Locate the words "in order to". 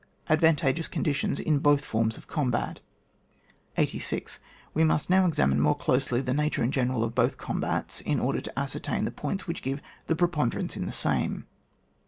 8.01-8.59